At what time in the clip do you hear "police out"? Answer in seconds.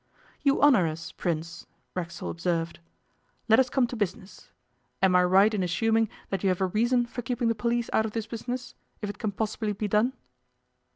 7.53-8.05